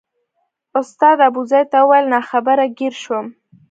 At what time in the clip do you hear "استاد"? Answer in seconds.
0.79-1.17